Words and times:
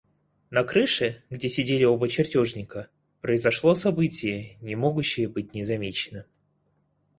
На 0.49 0.63
крыше, 0.63 1.21
где 1.29 1.47
сидели 1.47 1.83
оба 1.83 2.09
чертежника, 2.09 2.89
произошло 3.21 3.75
событие, 3.75 4.57
не 4.59 4.73
могущее 4.75 5.27
быть 5.29 5.53
незамеченным. 5.53 6.25